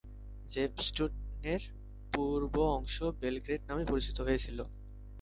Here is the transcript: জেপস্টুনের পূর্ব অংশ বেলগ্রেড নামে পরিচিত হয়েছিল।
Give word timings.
জেপস্টুনের 0.51 1.61
পূর্ব 2.13 2.53
অংশ 2.77 2.95
বেলগ্রেড 3.21 3.61
নামে 3.69 3.83
পরিচিত 3.85 4.17
হয়েছিল। 4.21 4.59